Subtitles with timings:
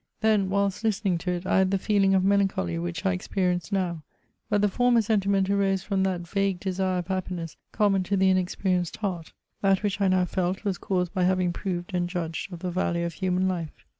[0.21, 4.01] Then, whilst hstening to it, I had the feeling of melancholy which I experienced now;
[4.49, 8.97] hut the former sentiment arose from that vague desire of happiness common to the inexperienced
[8.97, 12.71] heart; that which I now felt was caused hy having proved and judged of the
[12.71, 13.85] value of human life.